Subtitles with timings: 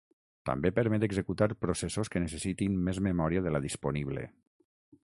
[0.49, 4.27] També permet executar processos que necessitin més memòria de la disponible.